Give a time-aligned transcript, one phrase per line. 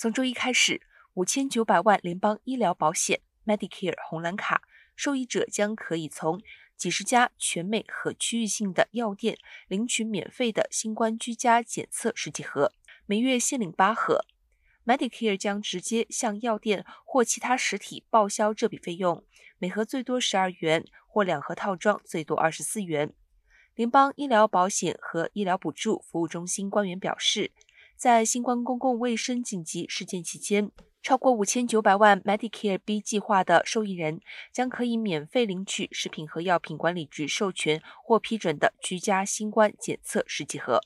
[0.00, 0.80] 从周一开始，
[1.14, 4.62] 五千九百万联邦医疗保险 Medicare 红蓝卡
[4.94, 6.40] 受益者将可以从
[6.76, 12.72] 几十家全美和区域性的药店领取免费的新冠居家检测试剂盒，
[13.06, 14.24] 每月限领八盒。
[14.86, 19.24] Medicare 将直接向药店或其他实体报销这笔费用，
[19.58, 23.12] 每盒最多十二元，或两盒套装最多二十四元。
[23.74, 27.50] 联邦医疗保险和医疗补助服务中心官员表示，
[27.98, 30.70] 在新冠公共卫生紧急事件期间。
[31.02, 34.20] 超过五千九百万 Medicare B 计划的受益人
[34.52, 40.80] 将可以免费领取食品和药品管理局授权或批准的居家新冠检测试剂盒。